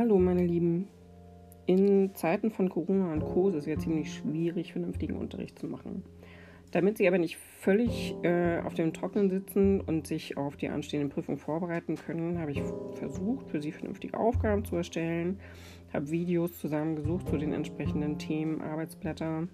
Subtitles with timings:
[0.00, 0.88] Hallo meine Lieben.
[1.66, 3.50] In Zeiten von Corona und Co.
[3.50, 6.04] ist es ja ziemlich schwierig, vernünftigen Unterricht zu machen.
[6.70, 11.10] Damit Sie aber nicht völlig äh, auf dem Trockenen sitzen und sich auf die anstehenden
[11.10, 12.62] Prüfungen vorbereiten können, habe ich
[12.94, 15.38] versucht, für Sie vernünftige Aufgaben zu erstellen,
[15.92, 19.48] habe Videos zusammengesucht zu den entsprechenden Themen, Arbeitsblätter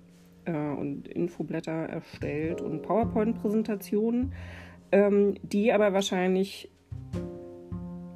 [0.44, 4.32] äh, und Infoblätter erstellt und PowerPoint-Präsentationen,
[4.92, 6.70] ähm, die aber wahrscheinlich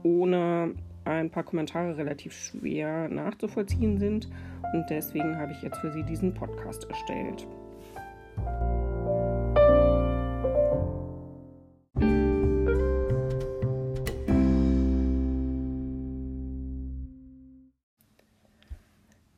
[0.05, 0.77] ohne
[1.19, 4.29] ein paar Kommentare relativ schwer nachzuvollziehen sind.
[4.73, 7.47] Und deswegen habe ich jetzt für Sie diesen Podcast erstellt.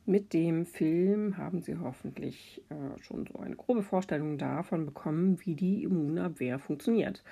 [0.05, 5.55] Mit dem Film haben Sie hoffentlich äh, schon so eine grobe Vorstellung davon bekommen, wie
[5.55, 7.23] die Immunabwehr funktioniert.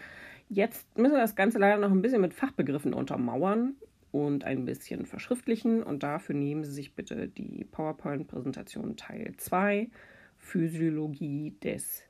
[0.50, 3.76] Jetzt müssen wir das Ganze leider noch ein bisschen mit Fachbegriffen untermauern
[4.12, 5.84] und ein bisschen verschriftlichen.
[5.84, 9.90] Und dafür nehmen Sie sich bitte die PowerPoint-Präsentation Teil 2,
[10.38, 12.04] Physiologie des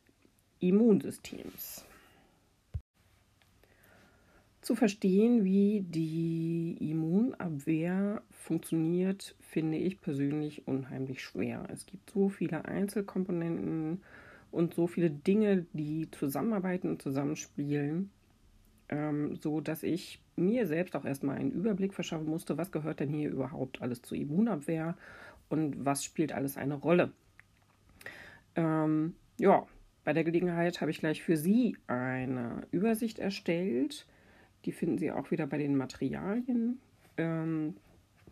[0.60, 1.86] Immunsystems.
[4.62, 11.68] Zu verstehen, wie die Immunabwehr funktioniert, finde ich persönlich unheimlich schwer.
[11.72, 14.04] Es gibt so viele Einzelkomponenten
[14.52, 18.12] und so viele Dinge, die zusammenarbeiten und zusammenspielen,
[18.90, 23.10] ähm, so dass ich mir selbst auch erstmal einen Überblick verschaffen musste, was gehört denn
[23.10, 24.98] hier überhaupt alles zur Immunabwehr
[25.50, 27.12] und was spielt alles eine Rolle.
[28.56, 29.66] Ähm, ja,
[30.04, 34.08] bei der Gelegenheit habe ich gleich für Sie eine Übersicht erstellt.
[34.66, 36.80] Die finden Sie auch wieder bei den Materialien.
[37.18, 37.76] Ähm,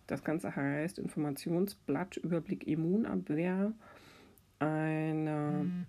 [0.08, 3.73] das Ganze heißt Informationsblatt Überblick Immunabwehr.
[4.58, 5.86] Eine mhm.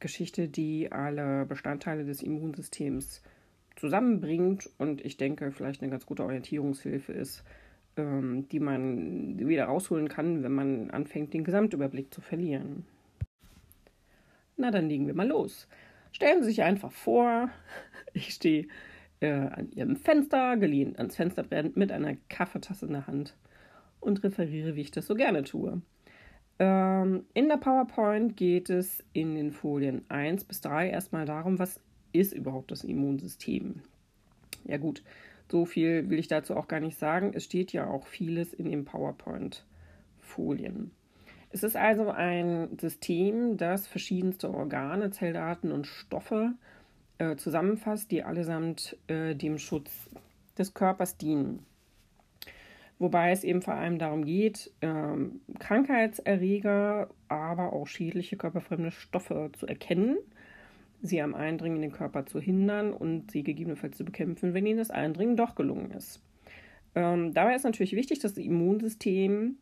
[0.00, 3.22] Geschichte, die alle Bestandteile des Immunsystems
[3.76, 7.44] zusammenbringt und ich denke, vielleicht eine ganz gute Orientierungshilfe ist,
[7.96, 12.84] ähm, die man wieder rausholen kann, wenn man anfängt, den Gesamtüberblick zu verlieren.
[14.56, 15.68] Na, dann legen wir mal los.
[16.12, 17.50] Stellen Sie sich einfach vor,
[18.12, 18.68] ich stehe
[19.20, 23.36] äh, an Ihrem Fenster, gelehnt ans Fensterbrett mit einer Kaffeetasse in der Hand
[24.00, 25.80] und referiere, wie ich das so gerne tue.
[26.58, 31.80] Ähm, in der PowerPoint geht es in den Folien 1 bis 3 erstmal darum, was
[32.12, 33.82] ist überhaupt das Immunsystem?
[34.64, 35.02] Ja gut,
[35.50, 37.32] so viel will ich dazu auch gar nicht sagen.
[37.34, 40.90] Es steht ja auch vieles in den PowerPoint-Folien.
[41.50, 46.52] Es ist also ein System, das verschiedenste Organe, Zelldaten und Stoffe
[47.18, 49.90] äh, zusammenfasst, die allesamt äh, dem Schutz
[50.56, 51.66] des Körpers dienen.
[53.00, 59.66] Wobei es eben vor allem darum geht, ähm, Krankheitserreger, aber auch schädliche körperfremde Stoffe zu
[59.66, 60.18] erkennen
[61.02, 64.78] sie am Eindringen in den Körper zu hindern und sie gegebenenfalls zu bekämpfen, wenn ihnen
[64.78, 66.22] das Eindringen doch gelungen ist.
[66.94, 69.56] Ähm, dabei ist natürlich wichtig, dass das Immunsystem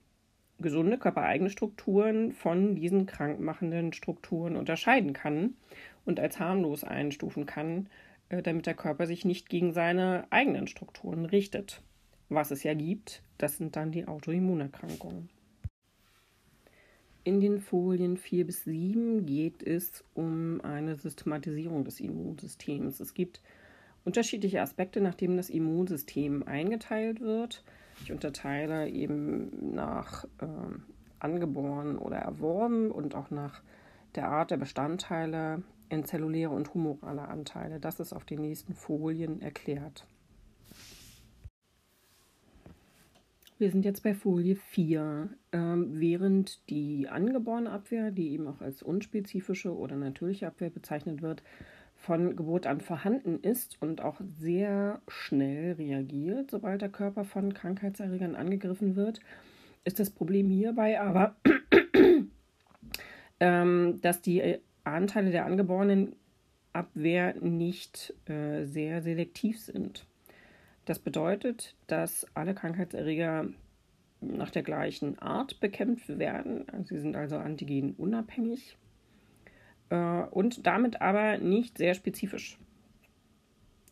[0.59, 5.55] gesunde körpereigene Strukturen von diesen krankmachenden Strukturen unterscheiden kann
[6.05, 7.89] und als harmlos einstufen kann,
[8.29, 11.83] äh, damit der Körper sich nicht gegen seine eigenen Strukturen richtet.
[12.29, 15.31] Was es ja gibt, das sind dann die Autoimmunerkrankungen.
[17.29, 23.01] In den Folien 4 bis 7 geht es um eine Systematisierung des Immunsystems.
[23.01, 23.43] Es gibt
[24.07, 27.65] unterschiedliche Aspekte, nachdem das Immunsystem eingeteilt wird.
[28.03, 30.47] Ich unterteile eben nach äh,
[31.19, 33.61] angeboren oder erworben und auch nach
[34.15, 37.79] der Art der Bestandteile in zelluläre und humorale Anteile.
[37.79, 40.07] Das ist auf den nächsten Folien erklärt.
[43.59, 45.31] Wir sind jetzt bei Folie 4.
[45.51, 51.43] Ähm, während die angeborene Abwehr, die eben auch als unspezifische oder natürliche Abwehr bezeichnet wird,
[51.97, 58.37] von Geburt an vorhanden ist und auch sehr schnell reagiert, sobald der Körper von Krankheitserregern
[58.37, 59.19] angegriffen wird,
[59.83, 61.35] ist das Problem hierbei aber,
[63.41, 66.15] ähm, dass die Anteile der angeborenen
[66.73, 70.08] Abwehr nicht äh, sehr selektiv sind.
[70.89, 73.51] Das bedeutet, dass alle Krankheitserreger
[74.23, 76.65] nach der gleichen Art bekämpft werden.
[76.85, 78.79] Sie sind also antigenunabhängig
[79.91, 82.59] äh, und damit aber nicht sehr spezifisch.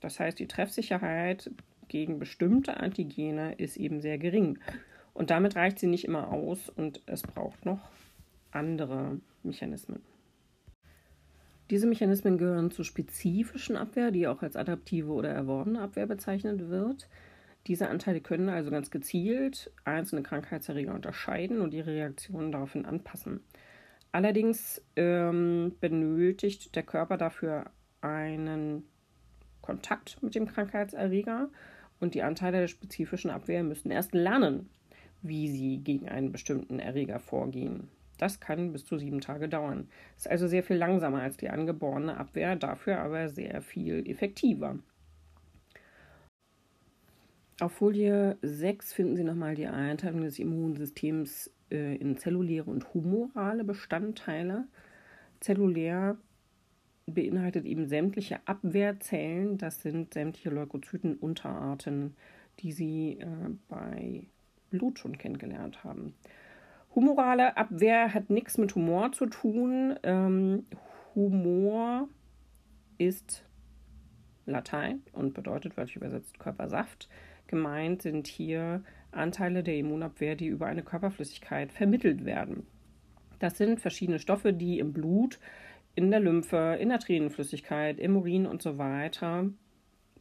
[0.01, 1.51] Das heißt, die Treffsicherheit
[1.89, 4.59] gegen bestimmte Antigene ist eben sehr gering.
[5.13, 7.91] Und damit reicht sie nicht immer aus und es braucht noch
[8.53, 10.01] andere Mechanismen.
[11.71, 17.09] Diese Mechanismen gehören zur spezifischen Abwehr, die auch als adaptive oder erworbene Abwehr bezeichnet wird.
[17.67, 23.41] Diese Anteile können also ganz gezielt einzelne Krankheitserreger unterscheiden und ihre Reaktionen daraufhin anpassen.
[24.13, 27.71] Allerdings ähm, benötigt der Körper dafür
[28.01, 28.85] einen
[29.61, 31.49] Kontakt mit dem Krankheitserreger
[31.99, 34.71] Und die Anteile der spezifischen Abwehr müssen erst lernen,
[35.23, 37.89] wie sie gegen einen bestimmten Erreger vorgehen.
[38.19, 39.89] Das kann bis zu sieben Tage dauern.
[40.17, 44.79] Ist also sehr viel langsamer als die angeborene Abwehr, dafür aber sehr viel effektiver.
[47.59, 53.65] Auf Folie 6 finden Sie nochmal die Einteilung des Immunsystems äh, in zelluläre und humorale
[53.65, 54.67] Bestandteile.
[55.41, 56.19] Zellulär
[57.07, 62.15] beinhaltet eben sämtliche Abwehrzellen, das sind sämtliche Leukozytenunterarten,
[62.59, 63.27] die Sie äh,
[63.69, 64.25] bei
[64.71, 66.15] Blut schon kennengelernt haben.
[66.97, 69.97] Humorale Abwehr hat nichts mit Humor zu tun.
[70.03, 70.65] Ähm,
[71.15, 72.09] Humor
[72.97, 73.45] ist
[74.47, 77.11] Latein und bedeutet wörtlich übersetzt Körpersaft.
[77.49, 78.83] Gemeint sind hier
[79.13, 82.67] Anteile der Immunabwehr, die über eine Körperflüssigkeit vermittelt werden.
[83.41, 85.39] Das sind verschiedene Stoffe, die im Blut,
[85.95, 89.51] in der Lymphe, in der Tränenflüssigkeit, im Urin und so weiter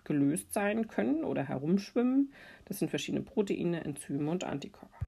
[0.03, 2.33] gelöst sein können oder herumschwimmen.
[2.65, 5.04] Das sind verschiedene Proteine, Enzyme und Antikörper.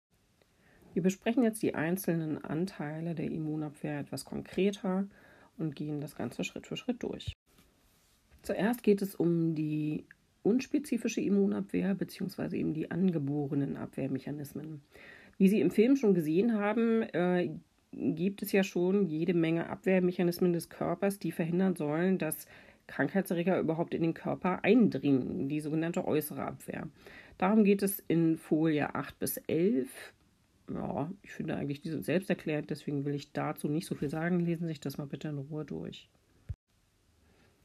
[0.98, 5.06] Wir besprechen jetzt die einzelnen Anteile der Immunabwehr etwas konkreter
[5.60, 7.34] und gehen das Ganze Schritt für Schritt durch.
[8.42, 10.06] Zuerst geht es um die
[10.42, 12.58] unspezifische Immunabwehr bzw.
[12.58, 14.82] eben die angeborenen Abwehrmechanismen.
[15.38, 17.52] Wie Sie im Film schon gesehen haben, äh,
[17.92, 22.48] gibt es ja schon jede Menge Abwehrmechanismen des Körpers, die verhindern sollen, dass
[22.88, 26.88] Krankheitserreger überhaupt in den Körper eindringen, die sogenannte äußere Abwehr.
[27.38, 29.90] Darum geht es in Folie 8 bis 11.
[30.70, 34.40] Ja, ich finde eigentlich, die sind selbsterklärend, deswegen will ich dazu nicht so viel sagen.
[34.40, 36.10] Lesen Sie sich das mal bitte in Ruhe durch.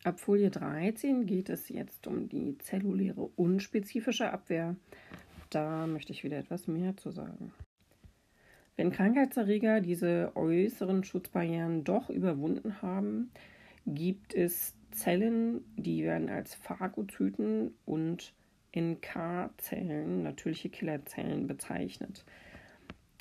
[0.04, 4.76] Ab Folie 13 geht es jetzt um die zelluläre unspezifische Abwehr.
[5.50, 7.52] Da möchte ich wieder etwas mehr zu sagen.
[8.76, 13.30] Wenn Krankheitserreger diese äußeren Schutzbarrieren doch überwunden haben,
[13.86, 18.32] gibt es Zellen, die werden als Phagozyten und
[18.74, 22.24] NK-Zellen, natürliche Killerzellen, bezeichnet.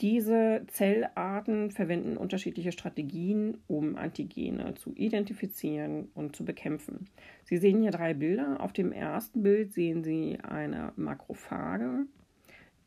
[0.01, 7.07] Diese Zellarten verwenden unterschiedliche Strategien, um Antigene zu identifizieren und zu bekämpfen.
[7.43, 8.61] Sie sehen hier drei Bilder.
[8.61, 12.07] Auf dem ersten Bild sehen Sie eine Makrophage,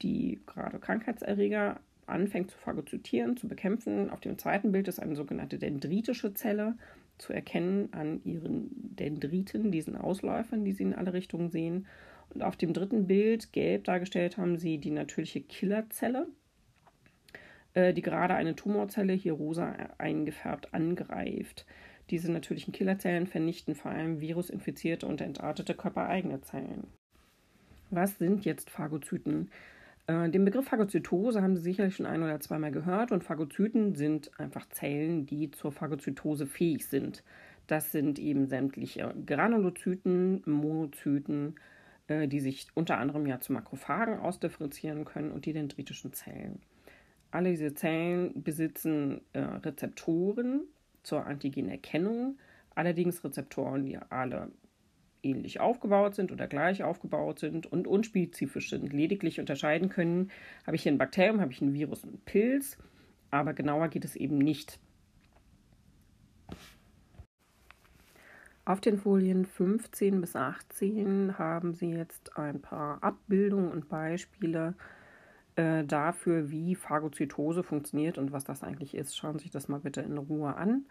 [0.02, 4.10] die gerade Krankheitserreger anfängt zu phagozytieren, zu bekämpfen.
[4.10, 6.76] Auf dem zweiten Bild ist eine sogenannte dendritische Zelle
[7.18, 11.86] zu erkennen an ihren Dendriten, diesen Ausläufern, die Sie in alle Richtungen sehen.
[12.30, 16.26] Und auf dem dritten Bild, gelb dargestellt, haben Sie die natürliche Killerzelle,
[17.74, 21.66] die gerade eine Tumorzelle, hier rosa eingefärbt, angreift.
[22.10, 26.86] Diese natürlichen Killerzellen vernichten vor allem virusinfizierte und entartete körpereigene Zellen.
[27.90, 29.50] Was sind jetzt Phagozyten?
[30.06, 34.30] Äh, den Begriff Phagozytose haben Sie sicherlich schon ein oder zweimal gehört und Phagozyten sind
[34.38, 37.22] einfach Zellen, die zur Phagozytose fähig sind.
[37.66, 41.54] Das sind eben sämtliche Granulozyten, Monozyten,
[42.08, 46.60] äh, die sich unter anderem ja zu Makrophagen ausdifferenzieren können und die dendritischen Zellen.
[47.34, 50.68] Alle diese Zellen besitzen äh, Rezeptoren
[51.02, 52.38] zur Antigenerkennung,
[52.76, 54.52] allerdings Rezeptoren, die alle
[55.24, 58.92] ähnlich aufgebaut sind oder gleich aufgebaut sind und unspezifisch sind.
[58.92, 60.30] Lediglich unterscheiden können,
[60.64, 62.78] habe ich hier ein Bakterium, habe ich ein Virus und einen Pilz,
[63.32, 64.78] aber genauer geht es eben nicht.
[68.64, 74.76] Auf den Folien 15 bis 18 haben Sie jetzt ein paar Abbildungen und Beispiele
[75.56, 79.16] äh, dafür, wie Phagozytose funktioniert und was das eigentlich ist.
[79.16, 80.86] Schauen Sie sich das mal bitte in Ruhe an.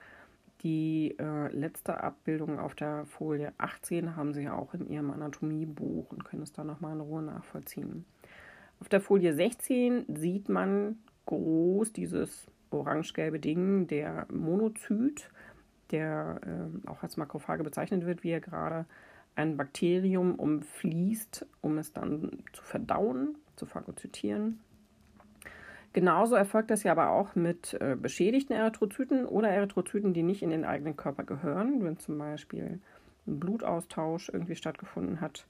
[0.62, 6.24] Die äh, letzte Abbildung auf der Folie 18 haben Sie auch in Ihrem Anatomiebuch und
[6.24, 8.06] können es da nochmal in Ruhe nachvollziehen.
[8.80, 15.30] Auf der Folie 16 sieht man groß dieses orange-gelbe Ding, der Monozyt,
[15.92, 18.86] der äh, auch als Makrophage bezeichnet wird, wie er gerade
[19.36, 24.60] ein Bakterium umfließt, um es dann zu verdauen zu phagozytieren.
[25.94, 30.50] Genauso erfolgt das ja aber auch mit äh, beschädigten Erythrozyten oder Erythrozyten, die nicht in
[30.50, 32.80] den eigenen Körper gehören, wenn zum Beispiel
[33.28, 35.46] ein Blutaustausch irgendwie stattgefunden hat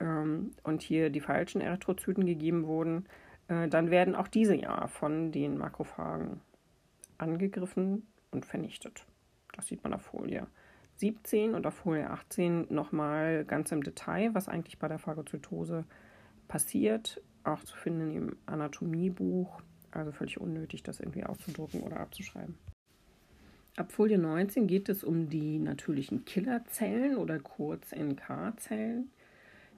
[0.00, 3.06] ähm, und hier die falschen Erythrozyten gegeben wurden,
[3.48, 6.40] äh, dann werden auch diese ja von den Makrophagen
[7.18, 9.04] angegriffen und vernichtet.
[9.54, 10.46] Das sieht man auf Folie
[10.96, 16.07] 17 und auf Folie 18 nochmal ganz im Detail, was eigentlich bei der Phagozytose passiert
[16.48, 19.62] passiert, auch zu finden im Anatomiebuch.
[19.90, 22.56] Also völlig unnötig, das irgendwie auszudrucken oder abzuschreiben.
[23.76, 29.10] Ab Folie 19 geht es um die natürlichen Killerzellen oder kurz NK-Zellen.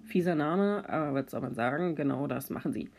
[0.05, 1.95] Fieser Name, aber was soll man sagen?
[1.95, 2.91] Genau das machen sie.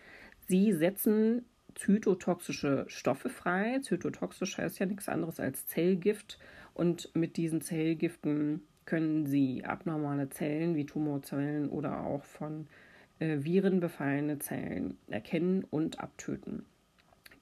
[0.48, 1.44] Sie setzen
[1.76, 3.80] zytotoxische Stoffe frei.
[3.82, 6.38] Zytotoxisch heißt ja nichts anderes als Zellgift.
[6.74, 12.68] Und mit diesen Zellgiften können sie abnormale Zellen wie Tumorzellen oder auch von
[13.22, 16.66] virenbefallene Zellen erkennen und abtöten.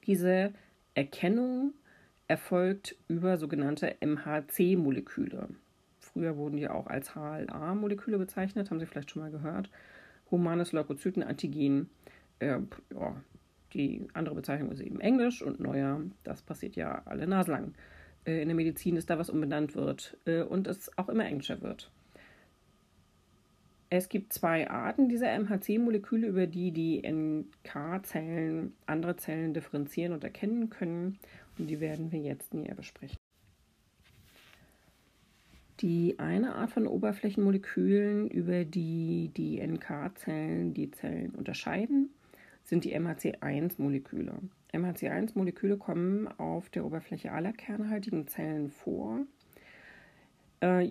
[0.06, 0.52] Diese
[0.94, 1.72] Erkennung
[2.28, 5.48] erfolgt über sogenannte MHC-Moleküle.
[5.98, 9.70] Früher wurden die auch als HLA-Moleküle bezeichnet, haben Sie vielleicht schon mal gehört.
[10.30, 11.90] Humanes Leukozyten-Antigen.
[12.38, 12.58] Äh,
[12.92, 13.16] ja,
[13.74, 17.74] die andere Bezeichnung ist eben Englisch und neuer, das passiert ja alle naslang.
[18.24, 21.62] Äh, in der Medizin ist da was umbenannt wird äh, und es auch immer englischer
[21.62, 21.90] wird.
[23.92, 30.70] Es gibt zwei Arten dieser MHC-Moleküle, über die die NK-Zellen andere Zellen differenzieren und erkennen
[30.70, 31.18] können.
[31.58, 33.16] Und die werden wir jetzt näher besprechen.
[35.80, 42.10] Die eine Art von Oberflächenmolekülen, über die die NK-Zellen die Zellen unterscheiden,
[42.62, 44.34] sind die MHC1-Moleküle.
[44.72, 49.26] MHC1-Moleküle kommen auf der Oberfläche aller kernhaltigen Zellen vor.
[50.62, 50.88] Äh,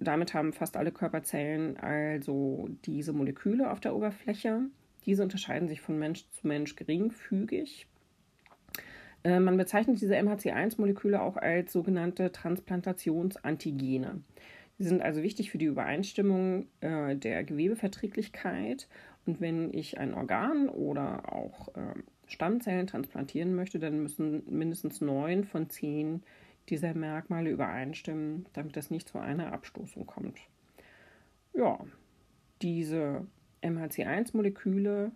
[0.00, 4.62] damit haben fast alle Körperzellen also diese Moleküle auf der Oberfläche.
[5.06, 7.86] Diese unterscheiden sich von Mensch zu Mensch geringfügig.
[9.24, 14.20] Äh, man bezeichnet diese MHC1-Moleküle auch als sogenannte Transplantationsantigene.
[14.78, 18.88] Sie sind also wichtig für die Übereinstimmung äh, der Gewebeverträglichkeit.
[19.26, 21.94] Und wenn ich ein Organ oder auch äh,
[22.28, 26.22] Stammzellen transplantieren möchte, dann müssen mindestens neun von zehn
[26.70, 30.38] dieser Merkmale übereinstimmen, damit es nicht zu einer Abstoßung kommt.
[31.54, 31.78] Ja,
[32.62, 33.26] diese
[33.62, 35.12] MHC1-Moleküle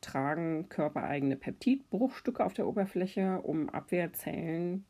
[0.00, 4.84] tragen körpereigene Peptidbruchstücke auf der Oberfläche, um Abwehrzellen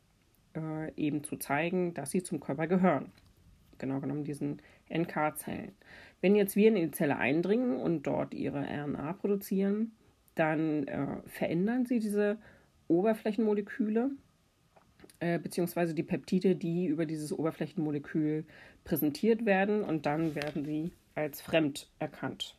[0.56, 3.12] äh, eben zu zeigen, dass sie zum Körper gehören.
[3.78, 5.72] Genau genommen diesen NK-Zellen.
[6.20, 9.92] Wenn jetzt Viren in die Zelle eindringen und dort ihre RNA produzieren,
[10.34, 12.38] dann äh, verändern sie diese
[12.88, 14.10] Oberflächenmoleküle
[15.22, 18.44] äh, beziehungsweise die Peptide, die über dieses Oberflächenmolekül
[18.82, 22.56] präsentiert werden und dann werden sie als fremd erkannt.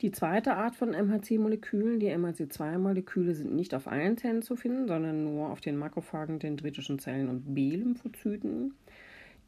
[0.00, 5.24] Die zweite Art von MHC-Molekülen, die MHC2-Moleküle, sind nicht auf allen Zellen zu finden, sondern
[5.24, 8.74] nur auf den Makrophagen, dendritischen Zellen und B-Lymphozyten.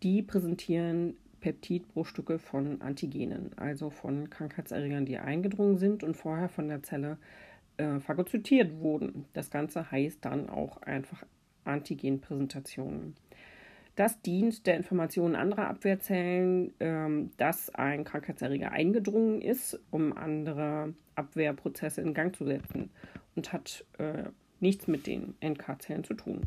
[0.02, 6.82] Die präsentieren Peptidbruchstücke von Antigenen, also von Krankheitserregern, die eingedrungen sind und vorher von der
[6.82, 7.16] Zelle
[7.76, 9.26] äh, phagozytiert wurden.
[9.34, 11.24] Das Ganze heißt dann auch einfach
[11.64, 13.14] Antigenpräsentationen.
[13.96, 22.00] Das dient der Information anderer Abwehrzellen, ähm, dass ein Krankheitserreger eingedrungen ist, um andere Abwehrprozesse
[22.00, 22.90] in Gang zu setzen
[23.36, 24.24] und hat äh,
[24.58, 26.42] nichts mit den NK-Zellen zu tun.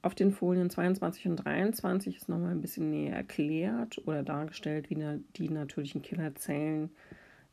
[0.00, 5.22] Auf den Folien 22 und 23 ist nochmal ein bisschen näher erklärt oder dargestellt, wie
[5.36, 6.90] die natürlichen Killerzellen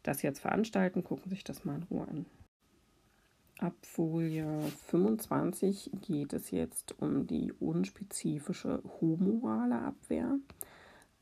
[0.03, 1.03] das jetzt veranstalten.
[1.03, 2.25] Gucken Sie sich das mal in Ruhe an.
[3.59, 4.45] Ab Folie
[4.87, 10.37] 25 geht es jetzt um die unspezifische humorale Abwehr.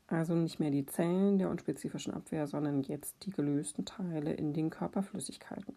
[0.08, 4.70] Also nicht mehr die Zellen der unspezifischen Abwehr, sondern jetzt die gelösten Teile in den
[4.70, 5.76] Körperflüssigkeiten.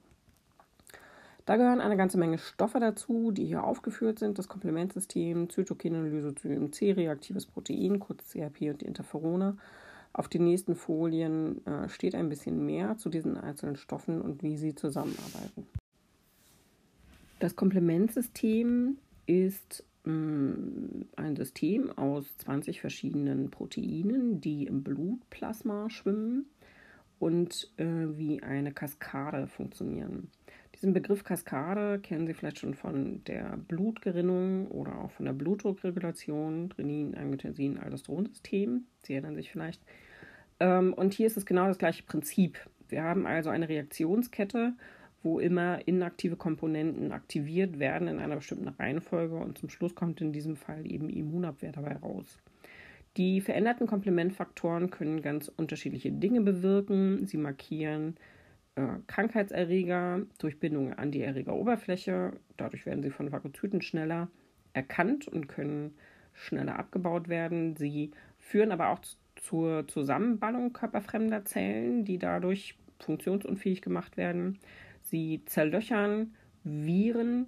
[1.46, 4.38] Da gehören eine ganze Menge Stoffe dazu, die hier aufgeführt sind.
[4.38, 9.58] Das Komplementsystem, Zytokine, Lysozym, C-reaktives Protein, kurz CRP und die Interferone.
[10.12, 14.58] Auf den nächsten Folien äh, steht ein bisschen mehr zu diesen einzelnen Stoffen und wie
[14.58, 15.68] sie zusammenarbeiten.
[17.39, 26.48] Das Komplementsystem ist mm, ein System aus 20 verschiedenen Proteinen, die im Blutplasma schwimmen
[27.20, 30.32] und äh, wie eine Kaskade funktionieren.
[30.75, 36.72] Diesen Begriff Kaskade kennen Sie vielleicht schon von der Blutgerinnung oder auch von der Blutdruckregulation,
[36.77, 38.86] Renin, Angiotensin, Aldosteronsystem.
[39.03, 39.82] Sie erinnern sich vielleicht.
[40.60, 42.60] Ähm, und hier ist es genau das gleiche Prinzip.
[42.89, 44.74] Wir haben also eine Reaktionskette
[45.24, 50.32] wo immer inaktive Komponenten aktiviert werden in einer bestimmten Reihenfolge und zum Schluss kommt in
[50.32, 52.40] diesem Fall eben Immunabwehr dabei raus.
[53.18, 57.26] Die veränderten Komplementfaktoren können ganz unterschiedliche Dinge bewirken.
[57.26, 58.16] Sie markieren
[58.76, 62.34] äh, Krankheitserreger durch Bindung an die Erregeroberfläche.
[62.58, 64.30] Dadurch werden sie von Phagozyten schneller
[64.74, 65.96] erkannt und können
[66.34, 67.76] schneller abgebaut werden.
[67.76, 69.00] Sie führen aber auch
[69.36, 74.60] zur Zusammenballung körperfremder Zellen, die dadurch funktionsunfähig gemacht werden.
[75.10, 77.48] Sie zerlöchern Viren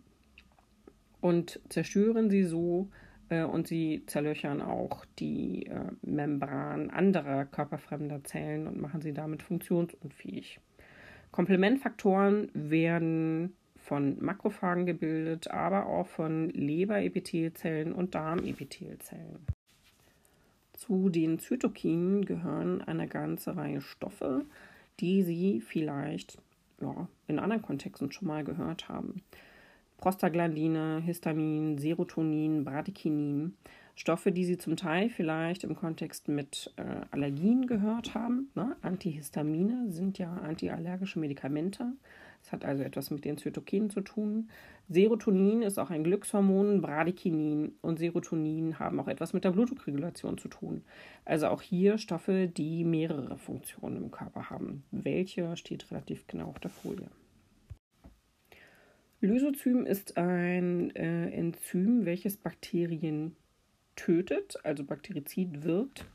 [1.19, 2.89] und zerstören sie so
[3.27, 9.43] äh, und sie zerlöchern auch die äh, Membran anderer körperfremder Zellen und machen sie damit
[9.43, 10.61] funktionsunfähig.
[11.31, 19.45] Komplementfaktoren werden von Makrophagen gebildet, aber auch von Leberepithelzellen und Darmepithelzellen.
[20.73, 24.45] Zu den Zytokinen gehören eine ganze Reihe Stoffe,
[25.01, 26.37] die Sie vielleicht
[26.81, 29.21] ja, in anderen Kontexten schon mal gehört haben.
[29.97, 33.55] Prostaglandine, Histamin, Serotonin, Bradykinin.
[33.95, 38.49] Stoffe, die Sie zum Teil vielleicht im Kontext mit äh, Allergien gehört haben.
[38.55, 38.77] Ne?
[38.81, 41.91] Antihistamine sind ja antiallergische Medikamente.
[42.41, 44.49] Das hat also etwas mit den Zytokinen zu tun.
[44.87, 50.47] Serotonin ist auch ein Glückshormon, Bradykinin und Serotonin haben auch etwas mit der Blutdruckregulation zu
[50.47, 50.83] tun.
[51.25, 54.83] Also auch hier Stoffe, die mehrere Funktionen im Körper haben.
[54.91, 57.09] Welche steht relativ genau auf der Folie.
[59.21, 63.35] Lysozym ist ein äh, Enzym, welches Bakterien
[63.95, 66.05] tötet, also Bakterizid wirkt.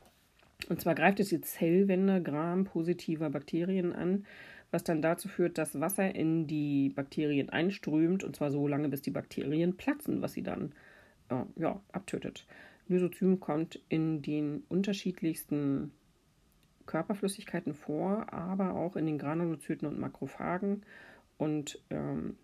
[0.69, 4.25] Und zwar greift es die Zellwände gram-positiver Bakterien an,
[4.75, 9.01] was dann dazu führt, dass Wasser in die Bakterien einströmt und zwar so lange, bis
[9.01, 10.73] die Bakterien platzen, was sie dann
[11.29, 12.45] äh, ja, abtötet.
[12.89, 15.93] Lysozym kommt in den unterschiedlichsten
[16.87, 20.83] Körperflüssigkeiten vor, aber auch in den Granulozyten und Makrophagen
[21.37, 22.35] und ähm,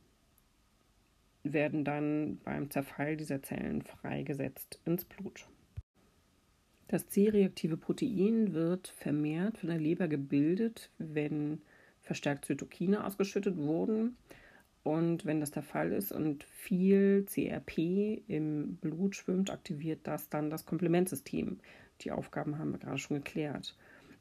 [1.44, 5.50] werden dann beim Zerfall dieser Zellen freigesetzt ins Blut.
[6.88, 11.62] Das C-reaktive Protein wird vermehrt von der Leber gebildet, wenn
[12.02, 14.18] verstärkt Zytokine ausgeschüttet wurden.
[14.84, 20.50] Und wenn das der Fall ist und viel CRP im Blut schwimmt, aktiviert das dann
[20.50, 21.60] das Komplementsystem.
[22.02, 23.76] Die Aufgaben haben wir gerade schon geklärt.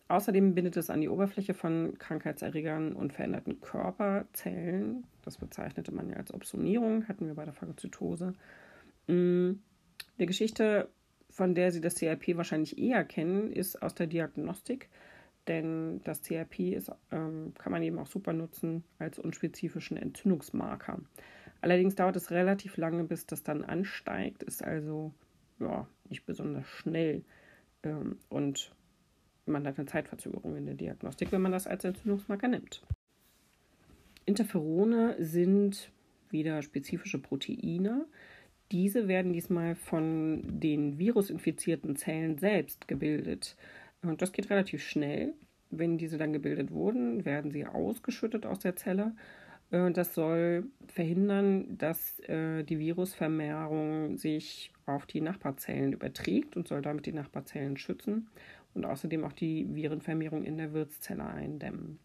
[0.09, 5.05] Außerdem bindet es an die Oberfläche von Krankheitserregern und veränderten Körperzellen.
[5.25, 8.35] Das bezeichnete man ja als Opsonierung, hatten wir bei der Phagozytose.
[9.07, 9.53] Mm,
[10.19, 10.89] die Geschichte,
[11.31, 14.89] von der Sie das CRP wahrscheinlich eher kennen, ist aus der Diagnostik,
[15.51, 21.01] denn das CRP ist, ähm, kann man eben auch super nutzen als unspezifischen Entzündungsmarker.
[21.61, 25.13] Allerdings dauert es relativ lange, bis das dann ansteigt, ist also
[25.59, 27.25] ja, nicht besonders schnell.
[27.83, 28.73] Ähm, und
[29.45, 32.83] man hat eine Zeitverzögerung in der Diagnostik, wenn man das als Entzündungsmarker nimmt.
[34.25, 35.91] Interferone sind
[36.31, 38.07] wieder spezifische Proteine.
[38.71, 43.57] Diese werden diesmal von den virusinfizierten Zellen selbst gebildet.
[44.03, 45.35] Und das geht relativ schnell.
[45.71, 49.15] Wenn diese dann gebildet wurden, werden sie ausgeschüttet aus der Zelle.
[49.71, 56.83] Äh, das soll verhindern, dass äh, die Virusvermehrung sich auf die Nachbarzellen überträgt und soll
[56.83, 58.29] damit die Nachbarzellen schützen
[58.75, 61.99] und außerdem auch die Virenvermehrung in der Wirtszelle eindämmen.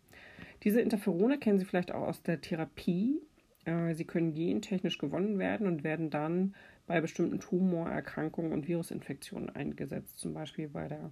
[0.63, 3.21] Diese Interferone kennen Sie vielleicht auch aus der Therapie.
[3.65, 6.55] Äh, sie können gentechnisch gewonnen werden und werden dann
[6.88, 11.12] bei bestimmten Tumorerkrankungen und Virusinfektionen eingesetzt, zum Beispiel bei der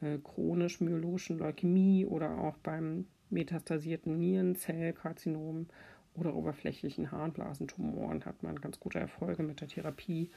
[0.00, 5.66] äh, chronisch-myologischen Leukämie oder auch beim metastasierten Nierenzellkarzinom
[6.14, 10.30] oder oberflächlichen Harnblasentumoren hat man ganz gute Erfolge mit der Therapie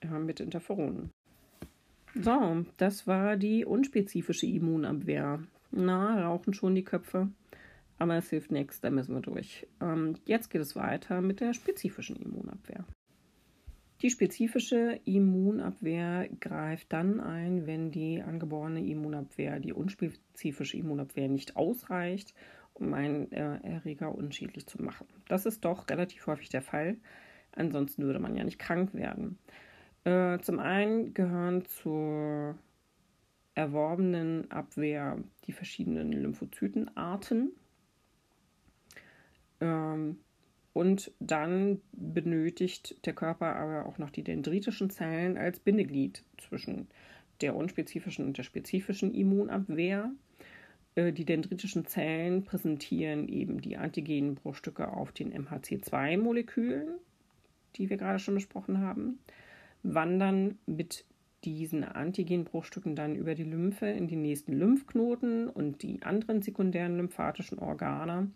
[0.00, 1.10] äh, mit Interferonen.
[2.14, 5.40] So, das war die unspezifische Immunabwehr.
[5.70, 7.28] Na, rauchen schon die Köpfe.
[7.98, 9.66] Aber es hilft nichts, da müssen wir durch.
[9.80, 12.84] Ähm, jetzt geht es weiter mit der spezifischen Immunabwehr.
[14.02, 22.34] Die spezifische Immunabwehr greift dann ein, wenn die angeborene Immunabwehr, die unspezifische Immunabwehr nicht ausreicht,
[22.72, 25.06] um einen äh, Erreger unschädlich zu machen.
[25.28, 26.96] Das ist doch relativ häufig der Fall.
[27.52, 29.38] Ansonsten würde man ja nicht krank werden.
[30.04, 32.56] Äh, zum einen gehören zur
[33.54, 37.52] erworbenen Abwehr die verschiedenen Lymphozytenarten.
[39.60, 40.20] Ähm,
[40.72, 46.88] und dann benötigt der Körper aber auch noch die dendritischen Zellen als Bindeglied zwischen
[47.40, 50.10] der unspezifischen und der spezifischen Immunabwehr.
[50.94, 56.98] Äh, die dendritischen Zellen präsentieren eben die antigenen Bruchstücke auf den MHC2-Molekülen,
[57.76, 59.18] die wir gerade schon besprochen haben
[59.82, 61.04] wandern mit
[61.44, 67.58] diesen Antigenbruchstücken dann über die Lymphe in die nächsten Lymphknoten und die anderen sekundären lymphatischen
[67.58, 68.30] Organe.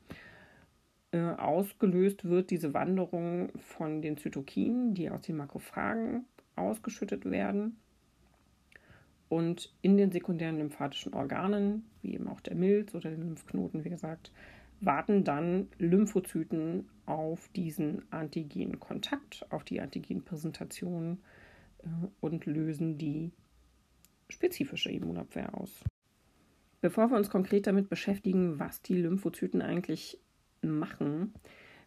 [1.15, 6.25] Äh, ausgelöst wird diese Wanderung von den Zytokinen, die aus den Makrophagen
[6.57, 7.77] ausgeschüttet werden.
[9.29, 13.91] Und in den sekundären lymphatischen Organen, wie eben auch der Milz oder den Lymphknoten, wie
[13.91, 14.33] gesagt,
[14.81, 21.21] warten dann Lymphozyten auf diesen Antigenkontakt, auf die Antigenpräsentation
[21.79, 21.87] äh,
[22.21, 23.31] und lösen die
[24.29, 25.85] spezifische Immunabwehr aus.
[26.81, 30.19] Bevor wir uns konkret damit beschäftigen, was die Lymphozyten eigentlich
[30.71, 31.35] machen,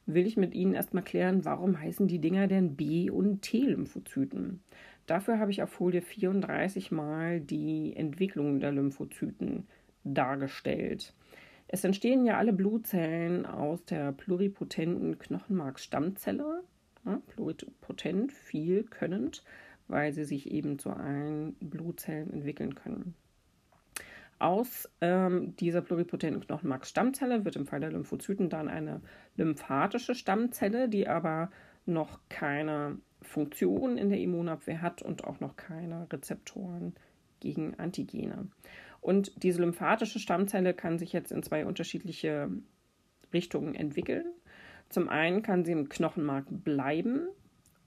[0.05, 4.61] will ich mit Ihnen erstmal klären, warum heißen die Dinger denn B- und T-Lymphozyten?
[5.05, 9.67] Dafür habe ich auf Folie 34 mal die Entwicklung der Lymphozyten
[10.03, 11.13] dargestellt.
[11.69, 16.63] Es entstehen ja alle Blutzellen aus der pluripotenten Knochenmarksstammzelle,
[17.05, 19.43] ja, pluripotent, viel könnend,
[19.87, 23.15] weil sie sich eben zu allen Blutzellen entwickeln können.
[24.39, 29.01] Aus ähm, dieser pluripotenten Knochenmarksstammzelle wird im Fall der Lymphozyten dann eine
[29.35, 31.49] lymphatische Stammzelle, die aber
[31.85, 36.93] noch keine Funktion in der Immunabwehr hat und auch noch keine Rezeptoren
[37.39, 38.47] gegen Antigene.
[39.01, 42.49] Und diese lymphatische Stammzelle kann sich jetzt in zwei unterschiedliche
[43.33, 44.25] Richtungen entwickeln.
[44.89, 47.27] Zum einen kann sie im Knochenmark bleiben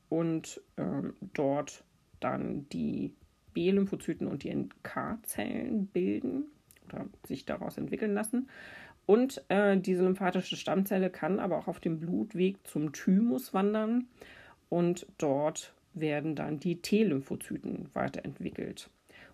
[0.09, 1.85] und ähm, dort
[2.21, 3.15] dann die
[3.55, 6.45] B-Lymphozyten und die NK-Zellen bilden
[6.87, 8.49] oder sich daraus entwickeln lassen.
[9.07, 14.07] Und äh, diese lymphatische Stammzelle kann aber auch auf dem Blutweg zum Thymus wandern
[14.69, 18.89] und dort werden dann die T-Lymphozyten weiterentwickelt.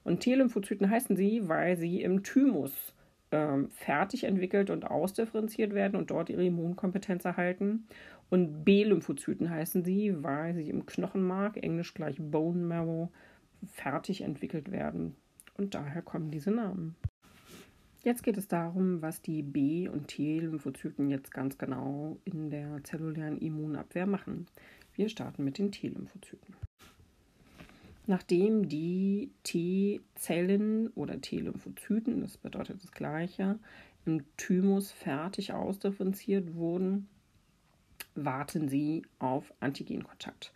[0.05, 2.95] Und T-Lymphozyten heißen sie, weil sie im Thymus
[3.33, 7.87] ähm, fertig entwickelt und ausdifferenziert werden und dort ihre Immunkompetenz erhalten.
[8.31, 13.11] Und B-Lymphozyten heißen sie, weil sie im Knochenmark, englisch gleich Bone Marrow,
[13.73, 15.17] fertig entwickelt werden.
[15.57, 16.97] Und daher kommen diese Namen.
[18.03, 23.39] Jetzt geht es darum, was die B- und T-Lymphozyten jetzt ganz genau in der zellulären
[23.39, 24.47] Immunabwehr machen.
[24.95, 26.55] Wir starten mit den T-Lymphozyten.
[28.07, 33.59] Nachdem die T-Zellen oder T-Lymphozyten, das bedeutet das gleiche,
[34.05, 37.09] im Thymus fertig ausdifferenziert wurden,
[38.15, 40.53] warten sie auf Antigenkontakt.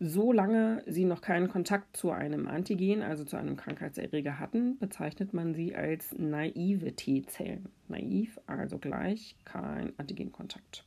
[0.00, 5.54] Solange sie noch keinen Kontakt zu einem Antigen, also zu einem Krankheitserreger hatten, bezeichnet man
[5.54, 7.68] sie als naive T-Zellen.
[7.88, 10.84] Naiv, also gleich kein Antigenkontakt.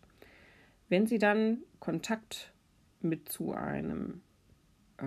[0.87, 2.53] Wenn sie dann Kontakt
[3.01, 4.21] mit zu einem
[4.97, 5.05] äh,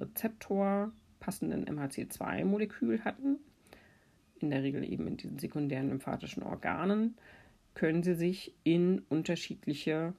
[0.00, 3.38] Rezeptor passenden MHC2-Molekül hatten,
[4.40, 7.16] in der Regel eben in diesen sekundären lymphatischen Organen,
[7.74, 10.14] können sie sich in unterschiedliche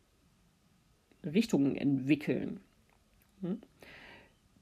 [1.26, 2.60] Richtungen entwickeln.
[3.42, 3.60] Hm?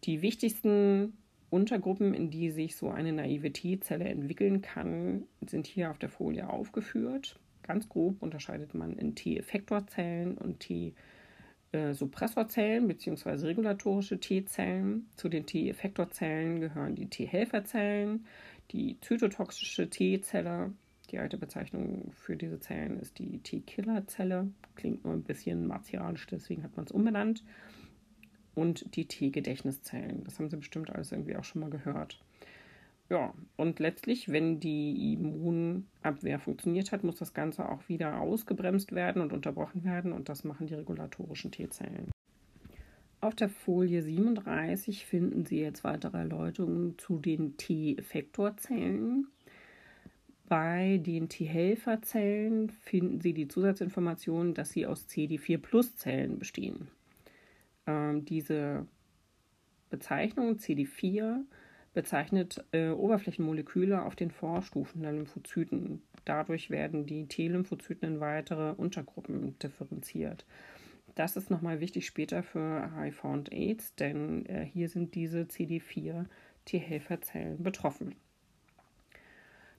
[0.05, 1.13] Die wichtigsten
[1.49, 6.49] Untergruppen, in die sich so eine naive T-Zelle entwickeln kann, sind hier auf der Folie
[6.49, 7.39] aufgeführt.
[7.61, 10.59] Ganz grob unterscheidet man in T-Effektorzellen und
[11.71, 13.45] T-Suppressorzellen bzw.
[13.45, 15.07] regulatorische T-Zellen.
[15.15, 18.25] Zu den T-Effektorzellen gehören die T-Helferzellen,
[18.71, 20.73] die zytotoxische T-Zelle,
[21.13, 24.49] die alte Bezeichnung für diese Zellen ist die T-Killer-Zelle.
[24.75, 27.43] Klingt nur ein bisschen martialisch, deswegen hat man es umbenannt.
[28.55, 30.23] Und die T-Gedächtniszellen.
[30.23, 32.19] Das haben Sie bestimmt alles irgendwie auch schon mal gehört.
[33.09, 39.21] Ja, und letztlich, wenn die Immunabwehr funktioniert hat, muss das Ganze auch wieder ausgebremst werden
[39.21, 40.13] und unterbrochen werden.
[40.13, 42.11] Und das machen die regulatorischen T-Zellen.
[43.21, 49.27] Auf der Folie 37 finden Sie jetzt weitere Erläuterungen zu den T-Effektorzellen.
[50.49, 56.89] Bei den T-Helferzellen finden Sie die Zusatzinformation, dass sie aus CD4-Plus-Zellen bestehen.
[57.87, 58.85] Ähm, diese
[59.89, 61.43] Bezeichnung CD4
[61.93, 66.01] bezeichnet äh, Oberflächenmoleküle auf den Vorstufen der Lymphozyten.
[66.25, 70.45] Dadurch werden die T-Lymphozyten in weitere Untergruppen differenziert.
[71.15, 76.25] Das ist nochmal wichtig später für HIV und AIDS, denn äh, hier sind diese CD4
[76.65, 78.15] T-Helferzellen betroffen.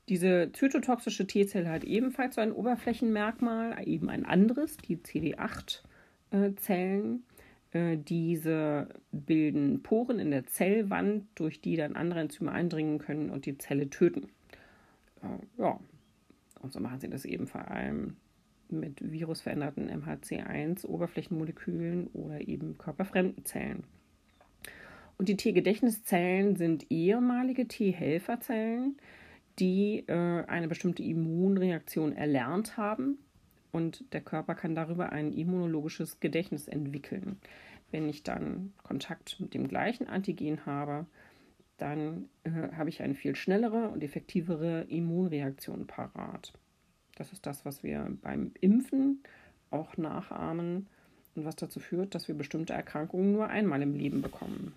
[0.09, 7.23] Diese zytotoxische T-Zelle hat ebenfalls so ein Oberflächenmerkmal, eben ein anderes, die CD8-Zellen.
[7.73, 13.47] Äh, diese bilden Poren in der Zellwand, durch die dann andere Enzyme eindringen können und
[13.47, 14.29] die Zelle töten.
[15.23, 15.81] Äh, ja,
[16.61, 18.17] und so machen sie das eben vor allem
[18.71, 23.85] mit virusveränderten MHC1-Oberflächenmolekülen oder eben körperfremden Zellen.
[25.19, 28.97] Und die T-Gedächtniszellen sind ehemalige T-Helferzellen,
[29.59, 33.19] die äh, eine bestimmte Immunreaktion erlernt haben
[33.73, 37.41] und der Körper kann darüber ein immunologisches Gedächtnis entwickeln.
[37.91, 41.07] Wenn ich dann Kontakt mit dem gleichen Antigen habe,
[41.77, 46.53] dann äh, habe ich eine viel schnellere und effektivere Immunreaktion parat.
[47.17, 49.23] Das ist das, was wir beim Impfen
[49.71, 50.89] auch nachahmen
[51.35, 54.75] und was dazu führt, dass wir bestimmte Erkrankungen nur einmal im Leben bekommen.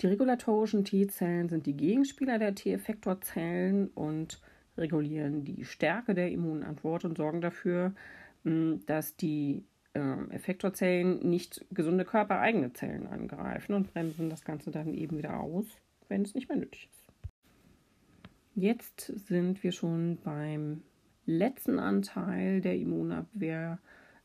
[0.00, 4.40] Die regulatorischen T-Zellen sind die Gegenspieler der T-Effektorzellen und
[4.76, 7.94] regulieren die Stärke der Immunantwort und sorgen dafür,
[8.44, 14.94] hm, dass die ähm, Effektorzellen nicht gesunde körpereigene Zellen angreifen und bremsen das Ganze dann
[14.94, 15.66] eben wieder aus,
[16.08, 17.30] wenn es nicht mehr nötig ist.
[18.54, 20.82] Jetzt sind wir schon beim
[21.26, 23.78] letzten Anteil der Immunabwehr,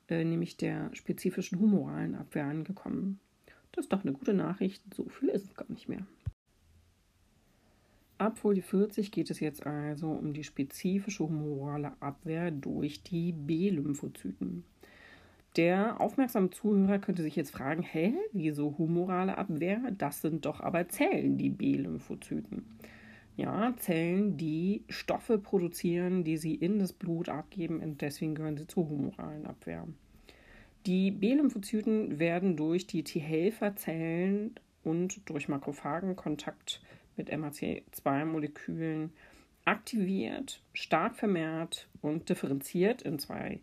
[0.08, 3.20] äh, nämlich der spezifischen humoralen Abwehr angekommen.
[3.74, 4.82] Das ist doch eine gute Nachricht.
[4.94, 6.06] So viel ist es gar nicht mehr.
[8.20, 14.64] Ab Folie 40 geht es jetzt also um die spezifische humorale Abwehr durch die B-Lymphozyten.
[15.58, 19.82] Der aufmerksame Zuhörer könnte sich jetzt fragen, hä, wieso humorale Abwehr?
[19.98, 22.66] Das sind doch aber Zellen, die B-Lymphozyten.
[23.36, 28.68] Ja, Zellen, die Stoffe produzieren, die sie in das Blut abgeben und deswegen gehören sie
[28.68, 29.88] zur humoralen Abwehr.
[30.86, 36.82] Die B-Lymphozyten werden durch die T-Helferzellen und durch Makrophagenkontakt
[37.16, 39.12] mit MHC2-Molekülen
[39.64, 43.62] aktiviert, stark vermehrt und differenziert in zwei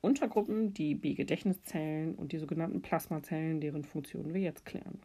[0.00, 4.98] Untergruppen, die B-Gedächtniszellen und die sogenannten Plasmazellen, deren Funktionen wir jetzt klären.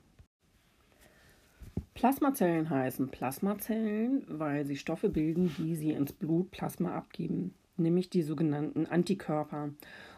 [1.94, 8.86] Plasmazellen heißen Plasmazellen, weil sie Stoffe bilden, die sie ins Blutplasma abgeben, nämlich die sogenannten
[8.86, 9.72] Antikörper.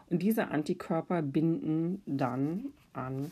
[0.10, 3.32] Und diese Antikörper binden dann an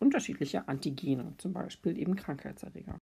[0.00, 2.98] unterschiedliche Antigene, zum Beispiel eben Krankheitserreger.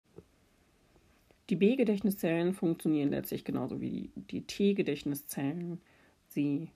[1.48, 5.80] Die B-Gedächtniszellen funktionieren letztlich genauso wie die T-Gedächtniszellen.
[6.28, 6.68] Sie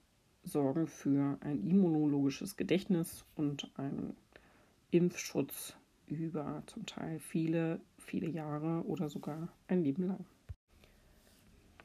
[0.43, 4.15] sorgen für ein immunologisches Gedächtnis und einen
[4.91, 5.75] Impfschutz
[6.07, 10.25] über zum Teil viele, viele Jahre oder sogar ein Leben lang.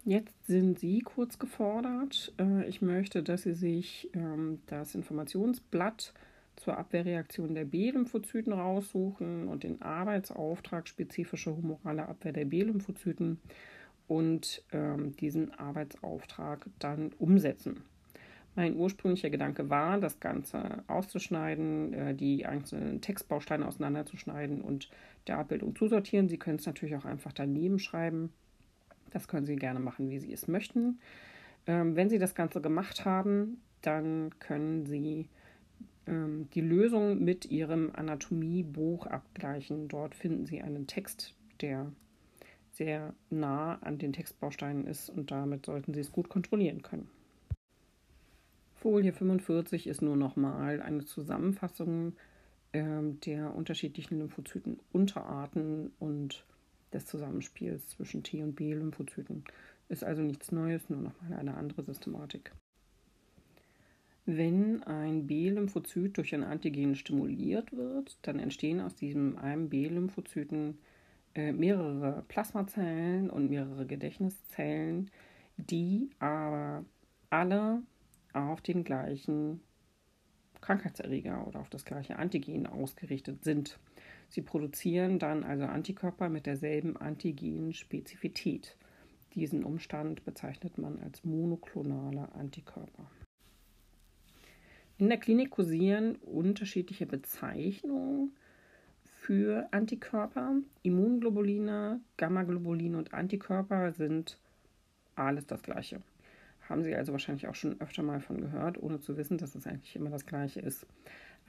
[0.05, 2.33] Jetzt sind Sie kurz gefordert.
[2.39, 6.15] Äh, ich möchte, dass Sie sich ähm, das Informationsblatt
[6.57, 13.41] zur Abwehrreaktion der B-Lymphozyten raussuchen und den Arbeitsauftrag spezifische humorale Abwehr der B-Lymphozyten
[14.09, 17.85] und ähm, diesen Arbeitsauftrag dann umsetzen.
[18.57, 24.91] Mein ursprünglicher Gedanke war, das Ganze auszuschneiden, äh, die einzelnen Textbausteine auseinanderzuschneiden und
[25.27, 26.29] der Abbildung zusortieren.
[26.29, 28.33] Sie können es natürlich auch einfach daneben schreiben.
[29.11, 31.01] Das können Sie gerne machen, wie Sie es möchten.
[31.67, 35.29] Ähm, wenn Sie das Ganze gemacht haben, dann können Sie
[36.07, 39.89] ähm, die Lösung mit Ihrem Anatomiebuch abgleichen.
[39.89, 41.93] Dort finden Sie einen Text, der
[42.73, 47.09] sehr nah an den Textbausteinen ist und damit sollten Sie es gut kontrollieren können.
[48.75, 52.15] Folie 45 ist nur nochmal eine Zusammenfassung
[52.73, 56.47] äh, der unterschiedlichen Lymphozyten-Unterarten und
[56.93, 59.45] des Zusammenspiels zwischen T- und B-Lymphozyten.
[59.89, 62.53] Ist also nichts Neues, nur nochmal eine andere Systematik.
[64.27, 70.79] Wenn ein B-Lymphozyt durch ein Antigen stimuliert wird, dann entstehen aus diesem einem B-Lymphozyten
[71.35, 75.11] äh, mehrere Plasmazellen und mehrere Gedächtniszellen,
[75.57, 76.85] die aber
[77.31, 77.83] alle
[78.33, 79.61] auf den gleichen
[80.61, 83.79] Krankheitserreger oder auf das gleiche Antigen ausgerichtet sind.
[84.31, 88.77] Sie produzieren dann also Antikörper mit derselben Antigenspezifität.
[89.35, 93.11] Diesen Umstand bezeichnet man als monoklonale Antikörper.
[94.99, 98.33] In der Klinik kursieren unterschiedliche Bezeichnungen
[99.03, 100.57] für Antikörper.
[100.83, 104.39] Immunglobuline, Gammaglobuline und Antikörper sind
[105.17, 106.03] alles das gleiche.
[106.69, 109.67] Haben Sie also wahrscheinlich auch schon öfter mal von gehört, ohne zu wissen, dass es
[109.67, 110.87] eigentlich immer das Gleiche ist.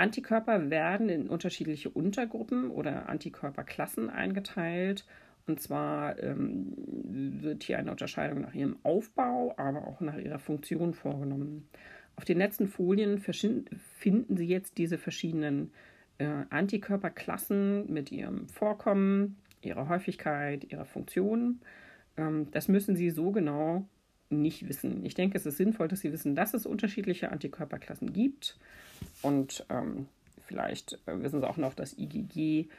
[0.01, 5.05] Antikörper werden in unterschiedliche Untergruppen oder Antikörperklassen eingeteilt.
[5.45, 6.73] Und zwar ähm,
[7.43, 11.69] wird hier eine Unterscheidung nach ihrem Aufbau, aber auch nach ihrer Funktion vorgenommen.
[12.15, 15.71] Auf den letzten Folien finden Sie jetzt diese verschiedenen
[16.17, 21.61] äh, Antikörperklassen mit ihrem Vorkommen, ihrer Häufigkeit, ihrer Funktion.
[22.17, 23.87] Ähm, das müssen Sie so genau
[24.31, 25.05] nicht wissen.
[25.05, 28.57] Ich denke, es ist sinnvoll, dass Sie wissen, dass es unterschiedliche Antikörperklassen gibt.
[29.21, 30.07] Und ähm,
[30.45, 32.69] vielleicht äh, wissen Sie auch noch, dass IgG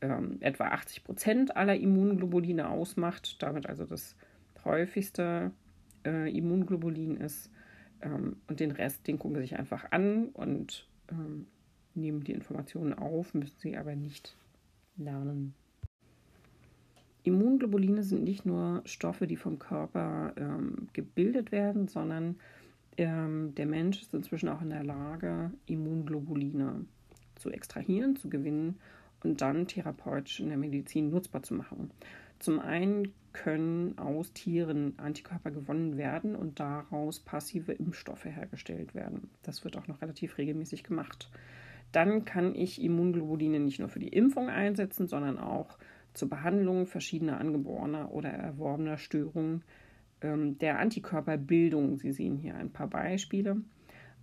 [0.00, 4.16] ähm, etwa 80 Prozent aller Immunglobuline ausmacht, damit also das
[4.64, 5.52] häufigste
[6.04, 7.50] äh, Immunglobulin ist.
[8.02, 11.46] Ähm, und den Rest, den gucken Sie sich einfach an und ähm,
[11.94, 14.36] nehmen die Informationen auf, müssen Sie aber nicht
[14.96, 15.54] lernen.
[17.30, 22.36] Immunglobuline sind nicht nur Stoffe, die vom Körper ähm, gebildet werden, sondern
[22.96, 26.84] ähm, der Mensch ist inzwischen auch in der Lage, Immunglobuline
[27.36, 28.78] zu extrahieren, zu gewinnen
[29.22, 31.90] und dann therapeutisch in der Medizin nutzbar zu machen.
[32.40, 39.30] Zum einen können aus Tieren Antikörper gewonnen werden und daraus passive Impfstoffe hergestellt werden.
[39.42, 41.30] Das wird auch noch relativ regelmäßig gemacht.
[41.92, 45.78] Dann kann ich Immunglobuline nicht nur für die Impfung einsetzen, sondern auch
[46.14, 49.64] zur Behandlung verschiedener angeborener oder erworbener Störungen
[50.20, 51.96] ähm, der Antikörperbildung.
[51.96, 53.62] Sie sehen hier ein paar Beispiele.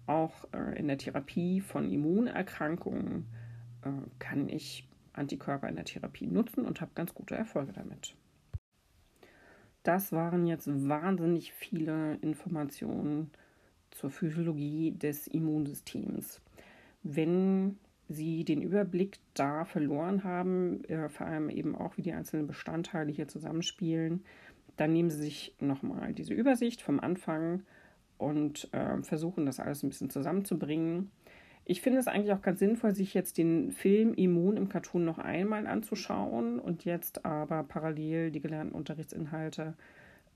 [0.06, 3.26] Auch äh, in der Therapie von Immunerkrankungen
[3.84, 8.16] äh, kann ich Antikörper in der Therapie nutzen und habe ganz gute Erfolge damit.
[9.84, 13.32] Das waren jetzt wahnsinnig viele Informationen
[13.92, 16.42] zur Physiologie des Immunsystems.
[17.04, 22.48] Wenn sie den Überblick da verloren haben, äh, vor allem eben auch, wie die einzelnen
[22.48, 24.24] Bestandteile hier zusammenspielen,
[24.78, 27.64] dann nehmen sie sich nochmal diese Übersicht vom Anfang
[28.18, 31.12] und äh, versuchen das alles ein bisschen zusammenzubringen.
[31.66, 35.20] Ich finde es eigentlich auch ganz sinnvoll, sich jetzt den Film Immun im Cartoon noch
[35.20, 39.74] einmal anzuschauen und jetzt aber parallel die gelernten Unterrichtsinhalte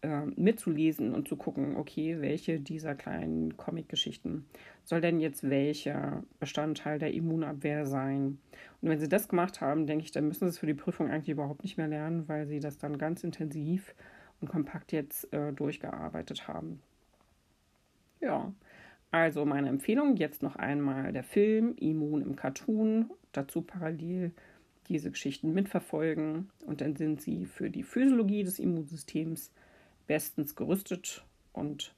[0.02, 4.46] äh, mitzulesen und zu gucken, okay, welche dieser kleinen Comic-Geschichten
[4.84, 8.40] soll denn jetzt welcher Bestandteil der Immunabwehr sein.
[8.82, 11.10] Und wenn sie das gemacht haben, denke ich, dann müssen sie es für die Prüfung
[11.10, 13.94] eigentlich überhaupt nicht mehr lernen, weil sie das dann ganz intensiv
[14.42, 16.82] und kompakt jetzt äh, durchgearbeitet haben.
[18.20, 18.54] Ja,
[19.12, 24.32] also meine Empfehlung jetzt noch einmal der Film Immun im Cartoon, dazu parallel
[24.88, 29.52] diese Geschichten mitverfolgen und dann sind sie für die Physiologie des Immunsystems
[30.08, 31.96] bestens gerüstet und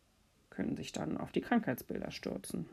[0.49, 2.69] können sich dann auf die Krankheitsbilder stürzen.